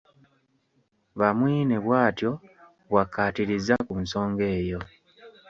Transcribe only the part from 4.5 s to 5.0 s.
eyo.